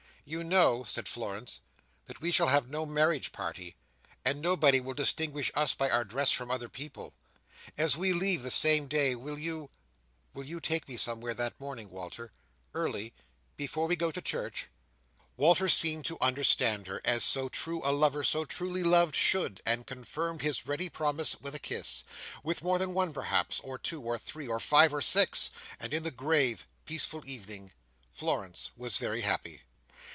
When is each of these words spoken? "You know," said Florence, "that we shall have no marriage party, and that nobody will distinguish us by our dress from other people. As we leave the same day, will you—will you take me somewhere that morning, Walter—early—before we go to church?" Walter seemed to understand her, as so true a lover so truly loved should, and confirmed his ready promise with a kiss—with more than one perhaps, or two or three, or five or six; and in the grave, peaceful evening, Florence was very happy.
"You 0.23 0.45
know," 0.45 0.85
said 0.85 1.09
Florence, 1.09 1.59
"that 2.05 2.21
we 2.21 2.31
shall 2.31 2.47
have 2.47 2.69
no 2.69 2.85
marriage 2.85 3.33
party, 3.33 3.75
and 4.23 4.37
that 4.37 4.41
nobody 4.47 4.79
will 4.79 4.93
distinguish 4.93 5.51
us 5.55 5.73
by 5.73 5.89
our 5.89 6.05
dress 6.05 6.31
from 6.31 6.49
other 6.49 6.69
people. 6.69 7.13
As 7.77 7.97
we 7.97 8.13
leave 8.13 8.41
the 8.41 8.51
same 8.51 8.87
day, 8.87 9.13
will 9.13 9.37
you—will 9.37 10.45
you 10.45 10.59
take 10.61 10.87
me 10.87 10.95
somewhere 10.95 11.33
that 11.33 11.59
morning, 11.59 11.89
Walter—early—before 11.89 13.87
we 13.87 13.95
go 13.97 14.09
to 14.09 14.21
church?" 14.21 14.69
Walter 15.35 15.67
seemed 15.67 16.05
to 16.05 16.17
understand 16.21 16.87
her, 16.87 17.01
as 17.03 17.25
so 17.25 17.49
true 17.49 17.81
a 17.83 17.91
lover 17.91 18.23
so 18.23 18.45
truly 18.45 18.83
loved 18.83 19.15
should, 19.15 19.61
and 19.65 19.85
confirmed 19.85 20.43
his 20.43 20.65
ready 20.65 20.87
promise 20.87 21.35
with 21.41 21.55
a 21.55 21.59
kiss—with 21.59 22.63
more 22.63 22.77
than 22.77 22.93
one 22.93 23.11
perhaps, 23.11 23.59
or 23.61 23.77
two 23.77 23.99
or 24.01 24.17
three, 24.17 24.47
or 24.47 24.61
five 24.61 24.93
or 24.93 25.01
six; 25.01 25.51
and 25.77 25.93
in 25.93 26.03
the 26.03 26.11
grave, 26.11 26.65
peaceful 26.85 27.21
evening, 27.27 27.73
Florence 28.13 28.69
was 28.77 28.95
very 28.95 29.21
happy. 29.21 29.63